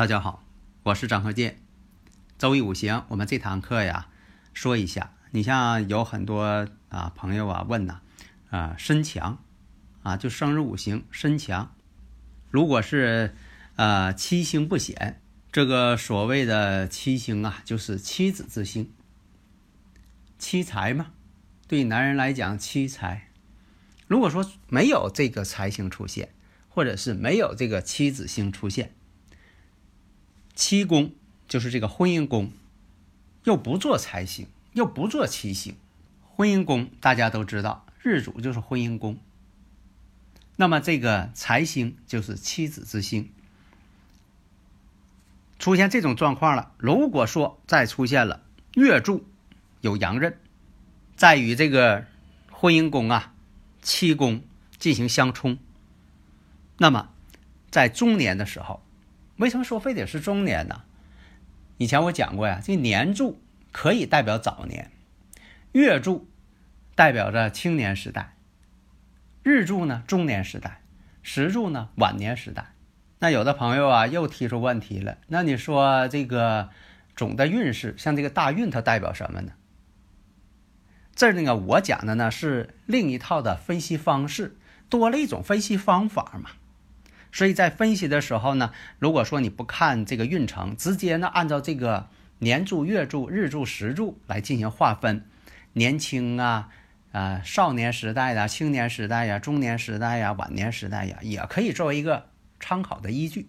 [0.00, 0.42] 大家好，
[0.82, 1.58] 我是张鹤剑。
[2.38, 4.08] 周易五行，我们这堂课呀，
[4.54, 5.12] 说一下。
[5.30, 8.00] 你像有很多啊朋友啊问呐，
[8.48, 9.44] 啊身强
[10.02, 11.74] 啊，就生日五行身强，
[12.48, 13.36] 如果是
[13.76, 15.20] 呃七星不显，
[15.52, 18.90] 这个所谓的七星啊，就是妻子之星，
[20.38, 21.08] 妻财嘛。
[21.68, 23.28] 对男人来讲，妻财。
[24.06, 26.30] 如果说没有这个财星出现，
[26.70, 28.94] 或者是没有这个妻子星出现。
[30.60, 31.12] 七宫
[31.48, 32.52] 就是这个婚姻宫，
[33.44, 35.74] 又不做财星，又不做七星。
[36.36, 39.18] 婚姻宫大家都知道，日主就是婚姻宫。
[40.56, 43.30] 那么这个财星就是妻子之星。
[45.58, 48.42] 出现这种状况了，如果说再出现了
[48.74, 49.24] 月柱
[49.80, 50.38] 有阳刃，
[51.16, 52.04] 在与这个
[52.52, 53.32] 婚姻宫啊
[53.80, 54.42] 七宫
[54.78, 55.56] 进行相冲，
[56.76, 57.08] 那么
[57.70, 58.82] 在中年的时候。
[59.40, 60.82] 为什么说非得是中年呢？
[61.78, 63.40] 以前我讲过呀，这年柱
[63.72, 64.90] 可以代表早年，
[65.72, 66.28] 月柱
[66.94, 68.36] 代表着青年时代，
[69.42, 70.82] 日柱呢中年时代，
[71.22, 72.74] 时柱呢晚年时代。
[73.20, 76.68] 那有的朋友啊又提出问题了，那你说这个
[77.16, 79.52] 总的运势，像这个大运，它代表什么呢？
[81.14, 84.58] 这儿那个我讲的呢是另一套的分析方式，
[84.90, 86.50] 多了一种分析方法嘛。
[87.32, 92.08] 所以在分析的时候呢，如果说你不看这个运程，直接呢按照这个
[92.38, 95.24] 年柱、月柱、日柱、时柱来进行划分，
[95.74, 96.68] 年轻啊、
[97.12, 103.48] 啊少年时代呀、青年时代呀、中年时代呀、晚年时代呀，也可以作为一个参考的依据。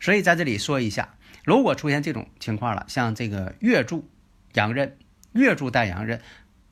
[0.00, 4.08] 所以在这里说一下，如果出现这种情况了，像这个月柱
[4.54, 4.98] 阳刃、
[5.32, 6.20] 月柱带阳刃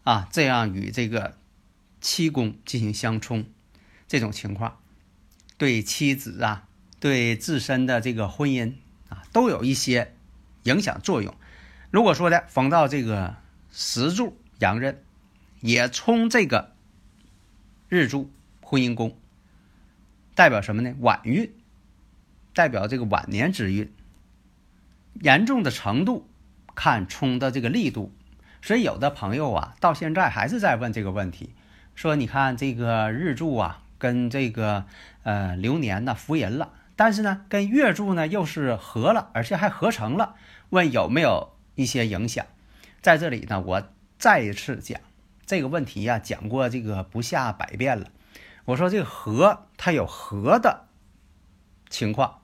[0.02, 1.36] 啊，这样与这个
[2.00, 3.46] 七宫进行相冲，
[4.08, 4.78] 这种情况。
[5.56, 6.66] 对妻子啊，
[6.98, 8.74] 对自身的这个婚姻
[9.08, 10.14] 啊，都有一些
[10.64, 11.34] 影响作用。
[11.90, 13.36] 如果说的逢到这个
[13.70, 15.00] 时柱阳刃，
[15.60, 16.72] 也冲这个
[17.88, 19.16] 日柱婚姻宫，
[20.34, 20.94] 代表什么呢？
[20.98, 21.52] 晚运，
[22.52, 23.92] 代表这个晚年之运。
[25.20, 26.28] 严重的程度
[26.74, 28.12] 看冲的这个力度，
[28.60, 31.54] 所以有的朋友啊，到现在还是在问这个问题，
[31.94, 33.83] 说你看这个日柱啊。
[34.04, 34.84] 跟这个
[35.22, 40.34] 呃流年呢伏吟了，但是呢跟月柱呢又是合了，而且还合成了。
[40.68, 42.44] 问有没有一些影响？
[43.00, 43.82] 在这里呢，我
[44.18, 45.00] 再一次讲
[45.46, 48.08] 这个问题呀，讲过这个不下百遍了。
[48.66, 50.84] 我说这个合它有合的
[51.88, 52.42] 情况，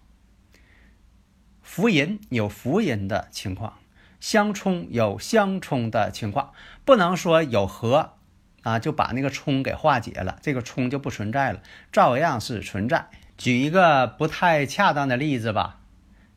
[1.61, 3.75] 伏吟有伏吟的情况，
[4.19, 6.55] 相冲有相冲的情况，
[6.87, 8.15] 不能说有合。
[8.63, 11.61] 啊，就把那个冲给化解了，这个冲就不存在了，
[11.91, 13.07] 照样是存在。
[13.39, 15.81] 举一个不太恰当的例子吧，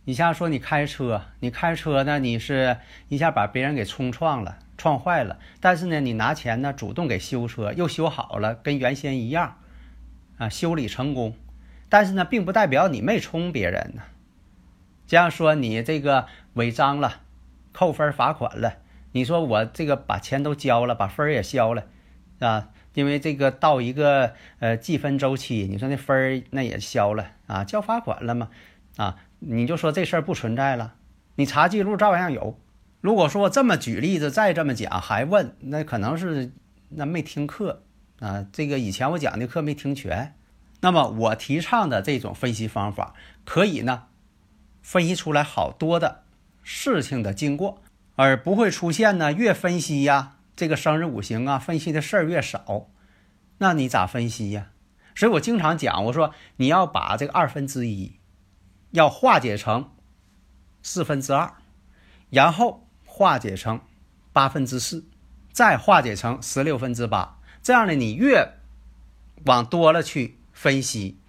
[0.06, 2.78] 你像说你开车，你开车呢，你是
[3.10, 9.58] 一下把别人给冲撞了，撞坏了，但是呢，你拿钱呢主动给修车，又修好了，跟原先一样，
[10.38, 11.36] 啊，修理成功，
[11.90, 14.04] 但是呢，并不代表你没冲别人呢。
[15.06, 17.20] 这样说你这个违章了，
[17.74, 18.78] 扣分罚款了，
[19.12, 21.84] 你说我这个把钱都交了，把分也消了。
[22.44, 28.50] 啊，因为这个到一个呃计分周期，你说那分儿那也消了啊，交罚款了嘛
[28.98, 30.96] 啊，你就说这事儿不存在了，
[31.36, 32.60] 你查记录照样有。
[33.00, 36.52] 如果说这么举例子，再这么讲还问，那可能是
[36.90, 37.84] 那没听课
[38.20, 40.36] 啊，这个以前我讲的课没听全。
[40.82, 43.14] 那么我提倡的这种分析方法，
[43.46, 44.04] 可以呢
[44.82, 46.24] 分析出来好多的
[46.62, 47.82] 事情的经过，
[48.16, 50.33] 而不会出现呢越分析呀。
[50.56, 52.90] 这个生日五行啊，分析的事儿越少，
[53.58, 54.70] 那你咋分析呀？
[55.16, 58.20] 所以我经常讲，我说你要把这个二分之一
[58.92, 59.92] 要化解成
[60.82, 61.54] 四分之二，
[62.30, 63.82] 然后化解成
[64.32, 65.06] 八分之四，
[65.52, 67.40] 再化解成十六分之八。
[67.62, 68.54] 这样呢你越
[69.46, 71.20] 往多了去分析，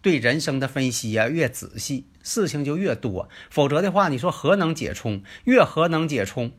[0.00, 3.28] 对人生的分析呀越仔细，事情就越多。
[3.50, 5.22] 否则的话，你说何能解冲？
[5.44, 6.52] 越何能解冲？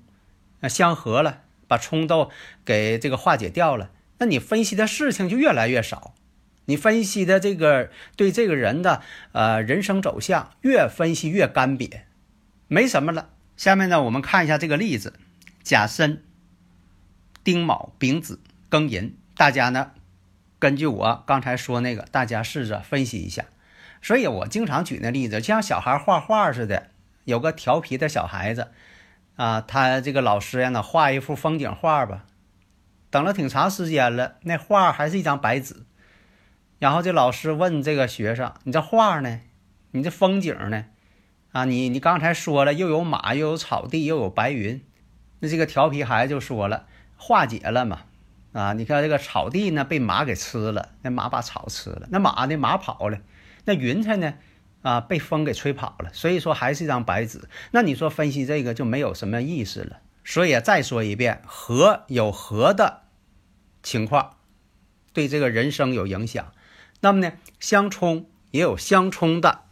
[0.60, 2.30] 那相合了，把冲动
[2.66, 3.90] 给这个化解掉了，
[4.20, 6.14] 那你分析的事情就越来越少，
[6.66, 9.02] 你分析的这个对这个人的
[9.32, 12.02] 呃人生走向越分析越干瘪，
[12.68, 13.30] 没什么了。
[13.56, 15.14] 下面呢，我们看一下这个例子：
[15.62, 16.24] 甲申、
[17.44, 18.40] 丁卯、丙子、
[18.70, 19.16] 庚寅。
[19.36, 19.92] 大家呢，
[20.60, 23.46] 根据我刚才说那个，大家试着分析一下。
[24.02, 26.90] 所以我经常举那例子，就像小孩画画似的，
[27.26, 28.72] 有个调皮的小孩子，
[29.36, 32.26] 啊，他这个老师让他画一幅风景画吧，
[33.10, 35.86] 等了挺长时间了，那画还是一张白纸。
[36.80, 39.42] 然后这老师问这个学生：“你这画呢？
[39.92, 40.86] 你这风景呢？
[41.52, 44.84] 啊，你你刚才说了，又有马，又有草地，又有白云。”
[45.40, 46.86] 那这个调皮孩子就说了
[47.18, 48.02] ：“化解了嘛。”
[48.54, 53.18] 啊，你看这个草地呢，被马给吃了，那马把草吃了，那马呢，马跑了，
[53.66, 54.36] 那云彩呢，
[54.84, 57.50] 啊，被风给吹跑了，所以说还是一张白纸。
[57.72, 60.02] 那你说分析这个就没有什么意思了。
[60.24, 63.02] 所以再说一遍，和有和的
[63.82, 64.38] 情况，
[65.12, 66.54] 对这个人生有影响。
[67.02, 69.64] 那么呢，相冲也有相冲的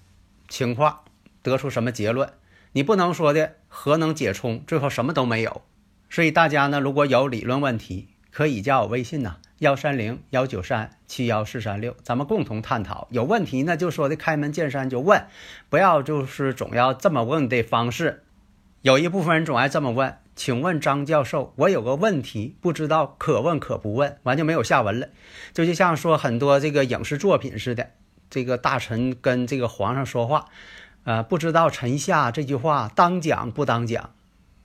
[0.49, 1.05] 情况，
[1.41, 2.33] 得出什么结论？
[2.73, 5.61] 你不能说的和能解冲，最后什么都没有。
[6.09, 13.07] 所以大家呢，如果有理论问题，可以加我微信呐，幺三零幺九三七幺四三六，咱们共同探讨。
[13.11, 15.27] 有问题呢，就说的开门见山就问，
[15.69, 18.23] 不要就是总要这么问的方式。
[18.81, 25.09] 有一部分人总爱这么问，请问张教授，我有个问题，不知道可问可不问，完就没有下文了。
[25.53, 27.91] 这就像说很多这个影视作品似的，
[28.31, 30.47] 这个大臣跟这个皇上说话，
[31.03, 34.09] 呃，不知道臣下这句话当讲不当讲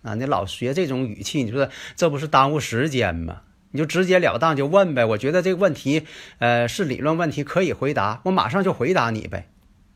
[0.00, 0.14] 啊？
[0.14, 3.42] 你老学这种语气，你说这不是耽误时间吗？
[3.70, 6.06] 你就直截了当就问呗，我觉得这个问题，
[6.38, 9.48] 呃，是理论问题，可以回答，我马上就回答你呗。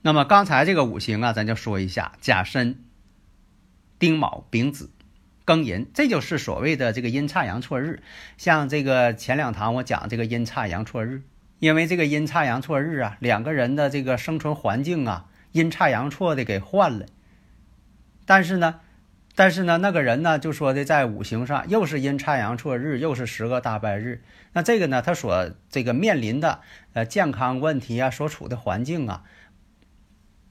[0.03, 2.85] 那么刚才这个五行啊，咱就说一下：甲申、
[3.99, 4.91] 丁卯、丙子、
[5.47, 8.03] 庚寅，这就是所谓的这个阴差阳错日。
[8.37, 11.23] 像这个前两堂我讲这个阴差阳错日，
[11.59, 17.07] 因为这个阴差阳错日啊，两个人的这个生存环境啊，阴差阳错的给换了，
[18.27, 18.81] 但是呢。
[19.37, 24.23] 但是呢，那个人呢，就说的在五行上又是阴差阳错日，又是十个大败日。
[24.53, 26.61] 那这个呢，他所这个面临的
[26.93, 29.23] 呃健康问题啊，所处的环境啊，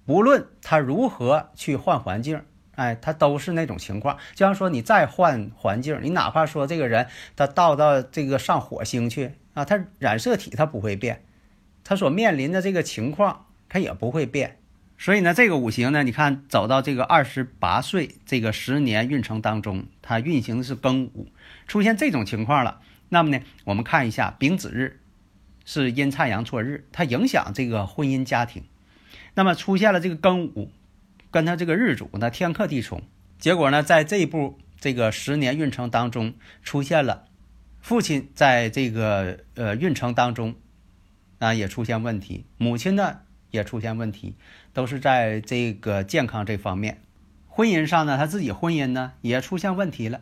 [0.06, 2.42] 不论他如何去换环境，
[2.76, 4.18] 哎，他都是那种情况。
[4.34, 11.26] 就像说你再换环境，你哪怕说这个人他到到这个上火星去啊，他染色体他不会变，
[11.84, 14.59] 他所面临的这个情况他也不会变。
[15.02, 21.30] 所以呢，这个五行呢，你看走到这个二十八岁这个十年运程当中，它运行的是庚午，
[21.68, 22.82] 出现这种情况了。
[23.08, 25.00] 那么呢，我们看一下丙子日
[25.64, 28.64] 是阴差阳错日，它影响这个婚姻家庭。
[29.36, 30.70] 那么出现了这个庚午，
[31.32, 33.02] 跟他这个日主呢天克地冲，
[33.40, 37.24] 结果呢，在这一步这个十年运程当中出现了
[37.80, 40.56] 父亲在这个呃运程当中
[41.38, 43.22] 啊也出现问题，母亲呢。
[43.52, 44.36] 也出现问题，
[44.74, 47.02] 都是在这个健康这方面，
[47.48, 50.22] 婚姻上呢，他自己婚姻呢也出现问题了。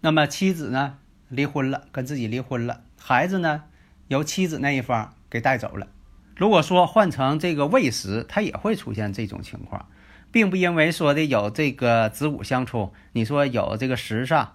[0.00, 3.64] 那么妻子呢离婚了，跟自己离婚了，孩子呢
[4.08, 5.88] 由妻子那一方给带走了。
[6.36, 9.88] 如果说换成这个未时，他也会出现这种情况，
[10.32, 14.54] 并不因为说的有这个子午相冲，你说有这个时上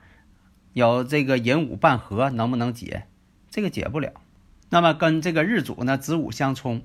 [0.74, 3.05] 有这个寅午半合，能不能解？
[3.51, 4.12] 这个解不了。
[4.69, 6.81] 那么跟这个日主呢子午相冲。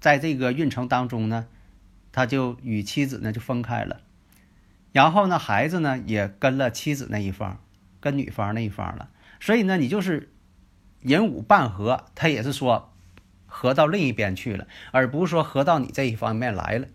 [0.00, 1.46] 在这个运程当中呢，
[2.12, 4.00] 他就与妻子呢就分开了，
[4.92, 7.60] 然后呢，孩子呢也跟了妻子那一方，
[8.00, 9.10] 跟女方那一方了。
[9.40, 10.32] 所以呢，你就是
[11.02, 12.92] 寅午半合，他也是说
[13.46, 16.86] 合到另一边去了，而不是说合到你这一方面来了。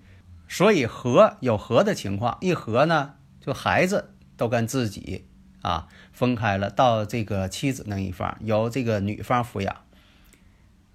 [0.47, 5.25] 所以合有合的情况，一合呢，就孩子都跟自己
[5.61, 9.75] 啊分开了，到这个妻子那一方，由这个女方抚养。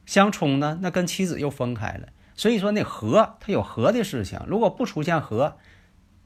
[0.09, 5.59] 相冲呢，那跟妻子又分开了，所以说那和他有和的事情，如果不出现和，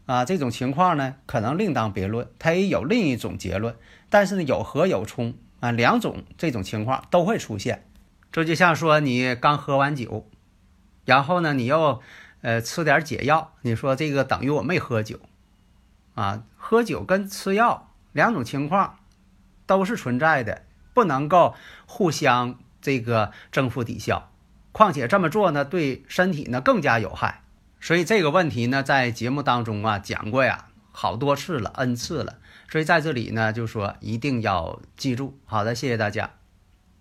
[0.07, 3.75] 啊这种情况呢，可能另当别论，他也有另一种结论。
[4.09, 7.85] 但是呢，有和有冲啊，两种这种情况都会出现。
[8.31, 10.29] 这就像说你刚喝完酒，
[11.05, 12.01] 然后呢，你又
[12.43, 15.19] 呃吃点解药，你说这个等于我没喝酒，
[16.15, 19.01] 啊，喝酒跟吃药两种情况
[19.67, 20.63] 都是存在的，
[20.95, 22.61] 不能够互相。
[22.83, 24.31] 这个正负抵消，
[24.73, 27.43] 况且这么做呢，对身体呢更加有害。
[27.81, 32.39] 所以这个问题呢，在节目当中啊讲过呀，好多次了，n 次了。
[32.71, 35.39] 所以在这里呢，就说一定要记住。
[35.45, 36.31] 好的，谢谢大家。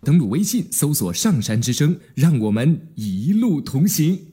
[0.04, 4.31] 登录微信，搜索“上山之声”，让我们一路同行。